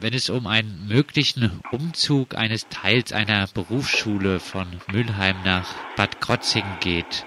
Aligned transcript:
wenn 0.00 0.14
es 0.14 0.30
um 0.30 0.46
einen 0.46 0.88
möglichen 0.88 1.60
Umzug 1.72 2.34
eines 2.36 2.68
Teils 2.68 3.12
einer 3.12 3.46
Berufsschule 3.54 4.40
von 4.40 4.66
Mülheim 4.90 5.36
nach 5.44 5.74
Bad 5.96 6.20
Krotzingen 6.20 6.78
geht, 6.80 7.26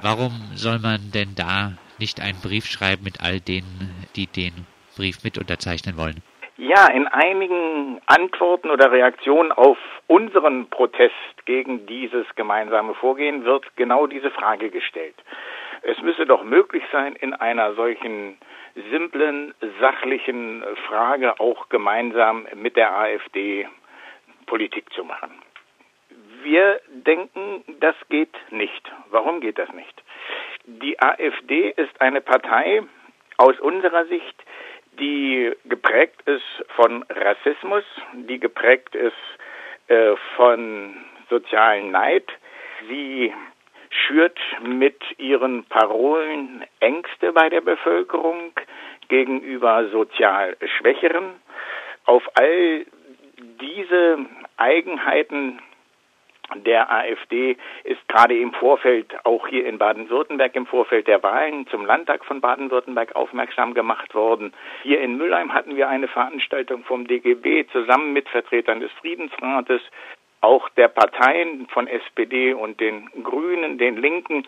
warum 0.00 0.32
soll 0.54 0.78
man 0.78 1.10
denn 1.12 1.34
da 1.36 1.72
nicht 1.98 2.20
einen 2.20 2.40
Brief 2.40 2.66
schreiben 2.66 3.04
mit 3.04 3.20
all 3.20 3.40
denen, 3.40 4.06
die 4.16 4.26
den 4.26 4.66
Brief 4.96 5.24
mit 5.24 5.36
unterzeichnen 5.36 5.98
wollen? 5.98 6.22
Ja, 6.56 6.86
in 6.90 7.06
einigen 7.06 8.00
Antworten 8.06 8.70
oder 8.70 8.90
Reaktionen 8.90 9.52
auf 9.52 9.76
unseren 10.06 10.70
Protest 10.70 11.12
gegen 11.44 11.86
dieses 11.86 12.26
gemeinsame 12.34 12.94
Vorgehen 12.94 13.44
wird 13.44 13.64
genau 13.76 14.06
diese 14.06 14.30
Frage 14.30 14.70
gestellt. 14.70 15.16
Es 15.82 16.00
müsse 16.02 16.26
doch 16.26 16.42
möglich 16.44 16.82
sein, 16.92 17.16
in 17.16 17.34
einer 17.34 17.74
solchen 17.74 18.38
simplen, 18.90 19.54
sachlichen 19.80 20.64
Frage 20.86 21.40
auch 21.40 21.68
gemeinsam 21.68 22.46
mit 22.54 22.76
der 22.76 22.96
AfD 22.96 23.68
Politik 24.46 24.92
zu 24.92 25.04
machen. 25.04 25.30
Wir 26.42 26.80
denken, 26.88 27.64
das 27.80 27.96
geht 28.08 28.34
nicht. 28.50 28.92
Warum 29.10 29.40
geht 29.40 29.58
das 29.58 29.72
nicht? 29.72 30.02
Die 30.66 31.00
AfD 31.00 31.70
ist 31.70 32.00
eine 32.00 32.20
Partei 32.20 32.82
aus 33.36 33.58
unserer 33.60 34.06
Sicht, 34.06 34.44
die 34.98 35.52
geprägt 35.64 36.22
ist 36.26 36.64
von 36.74 37.04
Rassismus, 37.10 37.84
die 38.14 38.38
geprägt 38.38 38.94
ist 38.94 39.14
äh, 39.88 40.14
von 40.36 40.96
sozialen 41.28 41.90
Neid. 41.90 42.26
Sie 42.88 43.32
schürt 44.06 44.38
mit 44.62 44.96
ihren 45.18 45.64
Parolen 45.64 46.64
Ängste 46.80 47.32
bei 47.32 47.48
der 47.48 47.60
Bevölkerung 47.60 48.52
gegenüber 49.08 49.88
sozial 49.88 50.56
Schwächeren. 50.78 51.34
Auf 52.04 52.22
all 52.34 52.86
diese 53.60 54.18
Eigenheiten 54.56 55.60
der 56.54 56.92
AfD 56.92 57.56
ist 57.82 58.06
gerade 58.08 58.38
im 58.38 58.52
Vorfeld, 58.52 59.12
auch 59.24 59.48
hier 59.48 59.66
in 59.66 59.78
Baden-Württemberg, 59.78 60.54
im 60.54 60.66
Vorfeld 60.66 61.08
der 61.08 61.22
Wahlen 61.22 61.66
zum 61.66 61.84
Landtag 61.84 62.24
von 62.24 62.40
Baden-Württemberg 62.40 63.16
aufmerksam 63.16 63.74
gemacht 63.74 64.14
worden. 64.14 64.52
Hier 64.82 65.00
in 65.00 65.16
Mülheim 65.16 65.52
hatten 65.52 65.76
wir 65.76 65.88
eine 65.88 66.06
Veranstaltung 66.06 66.84
vom 66.84 67.06
DGB 67.08 67.66
zusammen 67.72 68.12
mit 68.12 68.28
Vertretern 68.28 68.78
des 68.78 68.92
Friedensrates, 68.92 69.82
auch 70.40 70.68
der 70.70 70.88
Parteien 70.88 71.66
von 71.68 71.86
SPD 71.88 72.52
und 72.52 72.80
den 72.80 73.10
Grünen, 73.22 73.78
den 73.78 73.96
Linken, 73.96 74.46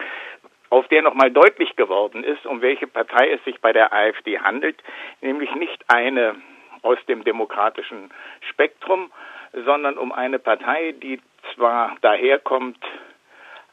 auf 0.70 0.86
der 0.88 1.02
nochmal 1.02 1.30
deutlich 1.30 1.76
geworden 1.76 2.24
ist, 2.24 2.44
um 2.46 2.60
welche 2.60 2.86
Partei 2.86 3.30
es 3.30 3.42
sich 3.44 3.60
bei 3.60 3.72
der 3.72 3.92
AfD 3.92 4.38
handelt, 4.38 4.76
nämlich 5.20 5.54
nicht 5.54 5.82
eine 5.88 6.36
aus 6.82 6.98
dem 7.06 7.24
demokratischen 7.24 8.10
Spektrum, 8.50 9.10
sondern 9.52 9.96
um 9.96 10.12
eine 10.12 10.38
Partei, 10.38 10.92
die 10.92 11.20
zwar 11.54 11.96
daherkommt 12.02 12.78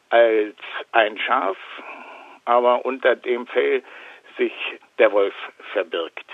als 0.09 0.55
ein 0.91 1.17
Schaf, 1.17 1.57
aber 2.45 2.85
unter 2.85 3.15
dem 3.15 3.45
Fell 3.47 3.83
sich 4.37 4.53
der 4.97 5.11
Wolf 5.11 5.35
verbirgt. 5.73 6.25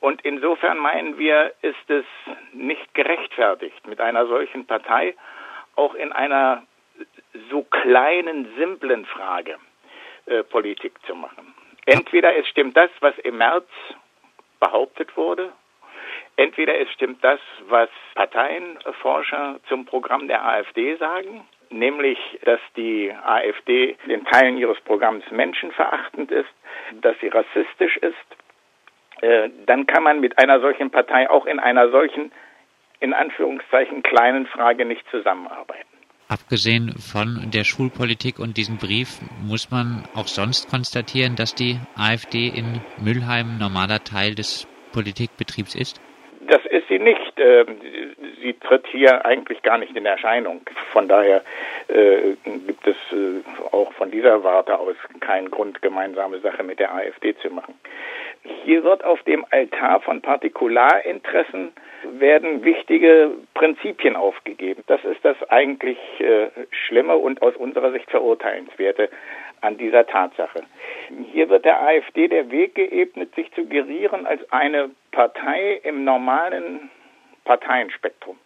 Und 0.00 0.22
insofern 0.22 0.78
meinen 0.78 1.18
wir, 1.18 1.52
ist 1.62 1.90
es 1.90 2.04
nicht 2.52 2.94
gerechtfertigt, 2.94 3.86
mit 3.86 4.00
einer 4.00 4.26
solchen 4.26 4.66
Partei 4.66 5.14
auch 5.74 5.94
in 5.94 6.12
einer 6.12 6.64
so 7.50 7.62
kleinen, 7.62 8.48
simplen 8.56 9.06
Frage 9.06 9.56
äh, 10.26 10.42
Politik 10.44 10.94
zu 11.06 11.14
machen. 11.14 11.54
Entweder 11.86 12.36
es 12.36 12.46
stimmt 12.48 12.76
das, 12.76 12.90
was 13.00 13.16
im 13.18 13.38
März 13.38 13.68
behauptet 14.60 15.16
wurde, 15.16 15.52
Entweder 16.38 16.78
es 16.78 16.88
stimmt 16.92 17.24
das, 17.24 17.40
was 17.68 17.88
Parteienforscher 18.14 19.58
zum 19.68 19.84
Programm 19.86 20.28
der 20.28 20.46
AfD 20.46 20.94
sagen, 20.94 21.44
nämlich, 21.68 22.16
dass 22.44 22.60
die 22.76 23.12
AfD 23.12 23.96
in 24.06 24.24
Teilen 24.24 24.56
ihres 24.56 24.80
Programms 24.82 25.24
menschenverachtend 25.32 26.30
ist, 26.30 26.48
dass 27.00 27.18
sie 27.20 27.26
rassistisch 27.26 27.96
ist, 27.96 28.14
äh, 29.22 29.50
dann 29.66 29.86
kann 29.86 30.02
man 30.02 30.20
mit 30.20 30.38
einer 30.38 30.60
solchen 30.60 30.90
Partei 30.90 31.28
auch 31.28 31.46
in 31.46 31.58
einer 31.58 31.90
solchen, 31.90 32.32
in 33.00 33.12
Anführungszeichen, 33.12 34.02
kleinen 34.02 34.46
Frage 34.46 34.84
nicht 34.84 35.04
zusammenarbeiten. 35.10 35.88
Abgesehen 36.28 36.92
von 36.98 37.50
der 37.54 37.64
Schulpolitik 37.64 38.38
und 38.38 38.58
diesem 38.58 38.76
Brief 38.76 39.20
muss 39.42 39.70
man 39.70 40.04
auch 40.14 40.26
sonst 40.26 40.68
konstatieren, 40.68 41.36
dass 41.36 41.54
die 41.54 41.78
AfD 41.96 42.48
in 42.48 42.82
Mülheim 43.02 43.56
normaler 43.58 44.04
Teil 44.04 44.34
des 44.34 44.68
Politikbetriebs 44.92 45.74
ist? 45.74 46.00
Das 46.46 46.64
ist 46.66 46.86
sie 46.88 46.98
nicht. 46.98 47.32
Ähm, 47.38 47.80
sie 48.42 48.52
tritt 48.54 48.86
hier 48.88 49.24
eigentlich 49.24 49.62
gar 49.62 49.78
nicht 49.78 49.96
in 49.96 50.04
Erscheinung. 50.04 50.60
Von 50.92 51.08
daher 51.08 51.42
äh, 51.88 52.34
gibt 52.44 52.86
es 52.86 52.96
äh, 53.12 53.42
auch 53.72 53.92
von 53.94 54.10
dieser 54.10 54.44
Warte 54.44 54.78
aus 54.78 54.96
keinen 55.20 55.50
Grund, 55.50 55.80
gemeinsame 55.80 56.40
Sache 56.40 56.62
mit 56.62 56.78
der 56.78 56.94
AfD 56.94 57.36
zu 57.38 57.48
machen. 57.50 57.74
Hier 58.64 58.84
wird 58.84 59.04
auf 59.04 59.22
dem 59.22 59.44
Altar 59.50 60.00
von 60.00 60.20
Partikularinteressen 60.20 61.72
werden 62.18 62.64
wichtige 62.64 63.32
Prinzipien 63.54 64.16
aufgegeben. 64.16 64.82
Das 64.86 65.04
ist 65.04 65.24
das 65.24 65.36
eigentlich 65.50 65.98
äh, 66.20 66.48
Schlimme 66.70 67.16
und 67.16 67.42
aus 67.42 67.56
unserer 67.56 67.92
Sicht 67.92 68.10
verurteilenswerte 68.10 69.10
an 69.60 69.76
dieser 69.76 70.06
Tatsache. 70.06 70.62
Hier 71.32 71.48
wird 71.48 71.64
der 71.64 71.82
AfD 71.82 72.28
der 72.28 72.50
Weg 72.50 72.74
geebnet, 72.74 73.34
sich 73.34 73.52
zu 73.54 73.66
gerieren 73.66 74.26
als 74.26 74.40
eine 74.52 74.90
Partei 75.10 75.80
im 75.82 76.04
normalen 76.04 76.90
Parteienspektrum. 77.44 78.36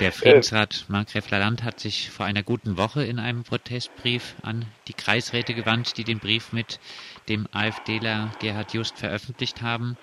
Der 0.00 0.12
Friedensrat 0.12 0.86
Markgraf 0.88 1.30
Land 1.30 1.62
hat 1.62 1.80
sich 1.80 2.10
vor 2.10 2.26
einer 2.26 2.42
guten 2.42 2.76
Woche 2.76 3.04
in 3.04 3.18
einem 3.18 3.44
Protestbrief 3.44 4.34
an 4.42 4.66
die 4.88 4.94
Kreisräte 4.94 5.54
gewandt, 5.54 5.96
die 5.96 6.04
den 6.04 6.18
Brief 6.18 6.52
mit 6.52 6.80
dem 7.28 7.46
AfDler 7.52 8.30
Gerhard 8.40 8.72
Just 8.72 8.98
veröffentlicht 8.98 9.62
haben. 9.62 9.96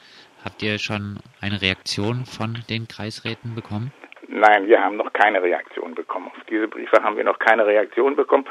Habt 0.44 0.61
ihr 0.61 0.78
schon 0.78 1.19
eine 1.41 1.61
Reaktion 1.61 2.25
von 2.25 2.57
den 2.69 2.88
Kreisräten 2.88 3.56
bekommen? 3.56 3.91
Nein, 4.28 4.67
wir 4.67 4.81
haben 4.81 4.97
noch 4.97 5.13
keine 5.13 5.41
Reaktion 5.41 5.95
bekommen. 5.95 6.28
Auf 6.28 6.44
diese 6.50 6.67
Briefe 6.67 7.03
haben 7.03 7.17
wir 7.17 7.23
noch 7.23 7.39
keine 7.39 7.66
Reaktion 7.66 8.16
bekommen. 8.16 8.45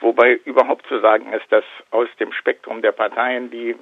Wobei 0.00 0.34
überhaupt 0.44 0.86
zu 0.86 1.00
sagen 1.00 1.32
ist, 1.32 1.50
dass 1.50 1.64
aus 1.90 2.08
dem 2.20 2.32
Spektrum 2.32 2.82
der 2.82 2.92
Parteien 2.92 3.50
die 3.50 3.74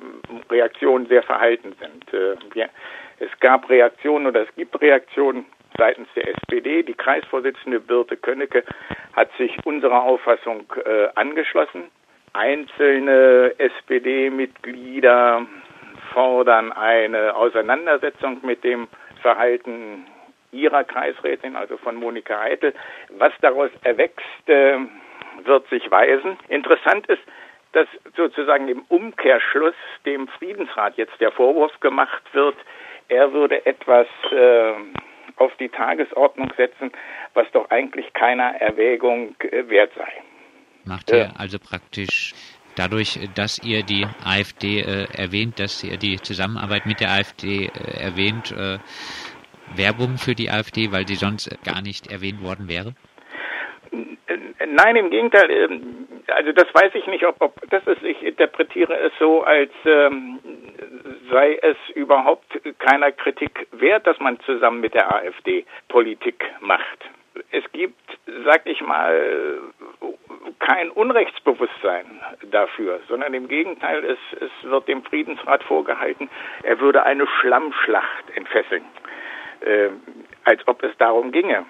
Reaktionen 0.51 1.07
sehr 1.07 1.23
verhalten 1.23 1.75
sind. 1.81 2.15
Äh, 2.15 2.69
es 3.19 3.31
gab 3.41 3.69
Reaktionen 3.69 4.27
oder 4.27 4.43
es 4.43 4.55
gibt 4.55 4.81
Reaktionen 4.81 5.47
seitens 5.77 6.09
der 6.15 6.29
SPD. 6.29 6.83
Die 6.83 6.95
Kreisvorsitzende 6.95 7.81
Birte 7.81 8.17
Könnecke 8.17 8.65
hat 9.13 9.31
sich 9.39 9.57
unserer 9.65 10.03
Auffassung 10.03 10.73
äh, 10.85 11.09
angeschlossen. 11.15 11.85
Einzelne 12.35 13.55
SPD-Mitglieder 13.59 15.47
fordern 16.13 16.73
eine 16.73 17.35
Auseinandersetzung 17.35 18.41
mit 18.43 18.63
dem 18.65 18.89
Verhalten 19.23 20.07
ihrer 20.53 20.85
Kreisrätin, 20.85 21.57
also 21.57 21.77
von 21.77 21.97
Monika 21.97 22.39
Heitel. 22.39 22.75
Was 23.19 23.33
daraus 23.41 23.71
erwächst, 23.83 24.49
äh, 24.49 24.79
wird 25.45 25.69
sich 25.69 25.91
weisen. 25.91 26.37
Interessant 26.49 27.07
ist, 27.07 27.23
dass 27.73 27.89
sozusagen 28.17 28.69
im 28.69 28.83
Umkehrschluss 28.89 29.75
dem 30.07 30.29
Friedensrat 30.29 30.97
jetzt 30.97 31.21
der 31.21 31.33
Vorwurf 31.33 31.79
gemacht 31.81 32.23
wird, 32.33 32.57
er 33.09 33.33
würde 33.33 33.67
etwas 33.67 34.07
äh, 34.31 34.73
auf 35.37 35.55
die 35.57 35.69
Tagesordnung 35.69 36.53
setzen, 36.57 36.93
was 37.35 37.51
doch 37.53 37.71
eigentlich 37.71 38.13
keiner 38.13 38.61
Erwägung 38.61 39.35
äh, 39.41 39.69
wert 39.69 39.93
sei. 39.97 40.13
Macht 40.85 41.11
er 41.11 41.33
also 41.39 41.59
praktisch 41.59 42.24
dadurch, 42.77 43.19
dass 43.35 43.59
ihr 43.63 43.83
die 43.83 44.07
AfD 44.25 44.81
äh, 44.81 45.07
erwähnt, 45.17 45.59
dass 45.59 45.83
ihr 45.85 45.97
die 45.97 46.17
Zusammenarbeit 46.17 46.87
mit 46.87 47.01
der 47.01 47.11
AfD 47.11 47.67
äh, 47.67 48.03
erwähnt, 48.03 48.53
äh, 48.53 48.79
Werbung 49.75 50.19
für 50.19 50.35
die 50.35 50.51
AfD, 50.51 50.93
weil 50.93 51.07
sie 51.07 51.15
sonst 51.15 51.51
gar 51.65 51.83
nicht 51.83 52.11
erwähnt 52.11 52.43
worden 52.43 52.69
wäre? 52.69 52.95
Nein, 54.67 54.97
im 54.97 55.11
Gegenteil. 55.11 55.51
Ähm, 55.51 56.09
also 56.29 56.53
das 56.53 56.67
weiß 56.73 56.95
ich 56.95 57.07
nicht, 57.07 57.25
ob, 57.25 57.41
ob 57.41 57.61
das 57.71 57.87
ist. 57.87 58.03
Ich 58.03 58.23
interpretiere 58.23 58.95
es 58.99 59.13
so, 59.19 59.43
als 59.43 59.71
ähm, 59.85 60.39
sei 61.31 61.59
es 61.63 61.77
überhaupt 61.95 62.61
keiner 62.79 63.13
Kritik 63.13 63.67
wert, 63.73 64.07
dass 64.07 64.19
man 64.21 64.41
zusammen 64.41 64.81
mit 64.81 64.95
der 64.95 65.15
AfD 65.15 65.65
Politik 65.89 66.45
macht. 66.61 66.99
Es 67.51 67.65
gibt, 67.73 68.19
sag 68.45 68.67
ich 68.67 68.81
mal, 68.81 69.61
kein 70.65 70.91
Unrechtsbewusstsein 70.91 72.07
dafür, 72.51 73.01
sondern 73.07 73.35
im 73.35 73.49
Gegenteil, 73.49 74.03
es, 74.03 74.19
es 74.41 74.51
wird 74.71 74.89
dem 74.89 75.05
Friedensrat 75.05 75.63
vorgehalten, 75.63 76.31
er 76.63 76.81
würde 76.81 77.03
eine 77.03 77.27
Schlammschlacht 77.27 78.31
entfesseln, 78.35 78.85
äh, 79.61 79.91
als 80.45 80.67
ob 80.67 80.83
es 80.83 80.97
darum 80.97 81.33
ginge. 81.33 81.67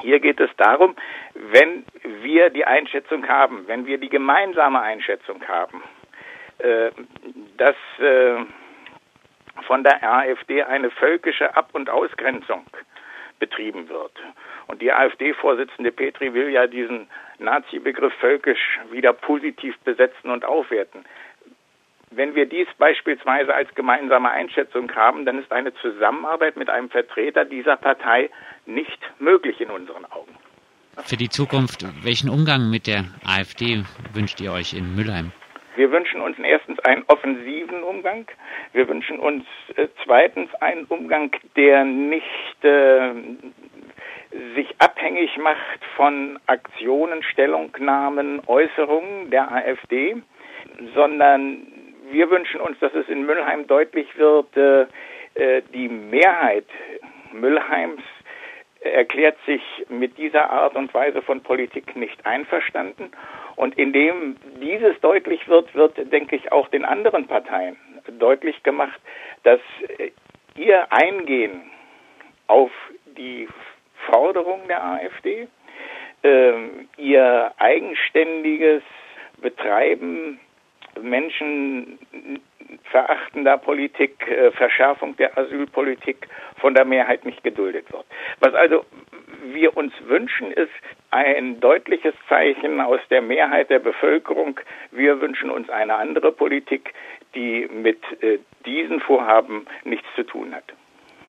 Hier 0.00 0.20
geht 0.20 0.40
es 0.40 0.48
darum, 0.56 0.96
wenn 1.34 1.84
wir 2.22 2.48
die 2.48 2.64
Einschätzung 2.64 3.28
haben, 3.28 3.68
wenn 3.68 3.84
wir 3.84 3.98
die 3.98 4.08
gemeinsame 4.08 4.80
Einschätzung 4.80 5.46
haben, 5.46 5.82
äh, 6.58 6.90
dass 7.58 7.76
äh, 7.98 8.36
von 9.66 9.84
der 9.84 10.02
AfD 10.02 10.62
eine 10.62 10.90
völkische 10.90 11.54
Ab- 11.54 11.74
und 11.74 11.90
Ausgrenzung 11.90 12.64
betrieben 13.42 13.88
wird. 13.88 14.12
Und 14.68 14.80
die 14.80 14.92
AfD-Vorsitzende 14.92 15.90
Petri 15.90 16.32
will 16.32 16.50
ja 16.50 16.68
diesen 16.68 17.08
Nazi-Begriff 17.40 18.14
völkisch 18.20 18.78
wieder 18.92 19.12
positiv 19.12 19.76
besetzen 19.80 20.30
und 20.30 20.44
aufwerten. 20.44 21.04
Wenn 22.12 22.36
wir 22.36 22.46
dies 22.46 22.68
beispielsweise 22.78 23.52
als 23.52 23.74
gemeinsame 23.74 24.30
Einschätzung 24.30 24.94
haben, 24.94 25.24
dann 25.24 25.40
ist 25.40 25.50
eine 25.50 25.74
Zusammenarbeit 25.74 26.56
mit 26.56 26.70
einem 26.70 26.88
Vertreter 26.88 27.44
dieser 27.44 27.76
Partei 27.76 28.30
nicht 28.64 29.00
möglich 29.18 29.60
in 29.60 29.70
unseren 29.70 30.04
Augen. 30.04 30.36
Für 31.04 31.16
die 31.16 31.30
Zukunft, 31.30 31.84
welchen 32.04 32.30
Umgang 32.30 32.70
mit 32.70 32.86
der 32.86 33.06
AfD 33.26 33.82
wünscht 34.12 34.40
ihr 34.40 34.52
euch 34.52 34.74
in 34.74 34.94
Mülheim? 34.94 35.32
Wir 35.74 35.90
wünschen 35.90 36.20
uns 36.20 36.38
erstens 36.38 36.78
einen 36.80 37.04
offensiven 37.06 37.82
Umgang. 37.82 38.26
Wir 38.72 38.88
wünschen 38.88 39.18
uns 39.18 39.44
äh, 39.76 39.88
zweitens 40.04 40.54
einen 40.56 40.84
Umgang, 40.84 41.30
der 41.56 41.84
nicht 41.84 42.64
äh, 42.64 43.12
sich 44.54 44.74
abhängig 44.78 45.36
macht 45.38 45.84
von 45.96 46.38
Aktionen, 46.46 47.22
Stellungnahmen, 47.22 48.42
Äußerungen 48.46 49.30
der 49.30 49.50
AfD, 49.50 50.16
sondern 50.94 51.66
wir 52.10 52.30
wünschen 52.30 52.60
uns, 52.60 52.78
dass 52.80 52.92
es 52.94 53.08
in 53.08 53.24
Müllheim 53.24 53.66
deutlich 53.66 54.06
wird, 54.18 54.54
äh, 54.56 54.86
äh, 55.34 55.62
die 55.72 55.88
Mehrheit 55.88 56.66
Müllheims 57.32 58.02
erklärt 58.82 59.36
sich 59.46 59.62
mit 59.88 60.18
dieser 60.18 60.50
Art 60.50 60.74
und 60.74 60.92
Weise 60.92 61.22
von 61.22 61.42
Politik 61.42 61.96
nicht 61.96 62.24
einverstanden. 62.26 63.12
Und 63.56 63.78
indem 63.78 64.36
dieses 64.60 64.98
deutlich 65.00 65.48
wird, 65.48 65.74
wird, 65.74 66.12
denke 66.12 66.36
ich, 66.36 66.52
auch 66.52 66.68
den 66.68 66.84
anderen 66.84 67.26
Parteien 67.26 67.76
deutlich 68.18 68.62
gemacht, 68.62 69.00
dass 69.44 69.60
äh, 69.98 70.10
ihr 70.56 70.92
Eingehen 70.92 71.62
auf 72.48 72.70
die 73.16 73.48
Forderung 74.06 74.66
der 74.68 74.84
AfD, 74.84 75.48
äh, 76.22 76.52
ihr 76.96 77.52
eigenständiges 77.58 78.82
Betreiben 79.40 80.40
Menschen 81.00 81.98
verachtender 82.84 83.58
Politik, 83.58 84.26
äh, 84.28 84.50
Verschärfung 84.52 85.16
der 85.16 85.36
Asylpolitik 85.36 86.28
von 86.56 86.74
der 86.74 86.84
Mehrheit 86.84 87.24
nicht 87.24 87.42
geduldet 87.42 87.92
wird. 87.92 88.04
Was 88.40 88.54
also 88.54 88.84
wir 89.44 89.76
uns 89.76 89.92
wünschen, 90.06 90.52
ist 90.52 90.70
ein 91.10 91.60
deutliches 91.60 92.14
Zeichen 92.28 92.80
aus 92.80 93.00
der 93.10 93.22
Mehrheit 93.22 93.70
der 93.70 93.80
Bevölkerung. 93.80 94.60
Wir 94.90 95.20
wünschen 95.20 95.50
uns 95.50 95.68
eine 95.68 95.94
andere 95.94 96.32
Politik, 96.32 96.92
die 97.34 97.68
mit 97.72 98.00
äh, 98.22 98.38
diesen 98.64 99.00
Vorhaben 99.00 99.66
nichts 99.84 100.06
zu 100.14 100.22
tun 100.22 100.54
hat. 100.54 100.64